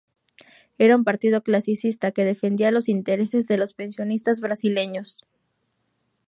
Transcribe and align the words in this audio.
Era 0.79 0.95
un 0.95 1.03
partido 1.03 1.43
clasista, 1.43 2.11
que 2.11 2.25
defendía 2.25 2.71
los 2.71 2.89
intereses 2.89 3.45
de 3.45 3.57
los 3.57 3.75
pensionistas 3.75 4.41
brasileños. 4.41 5.27